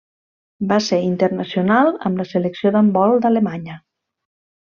[0.69, 3.77] Va ser internacional amb la Selecció d'handbol d'Alemanya.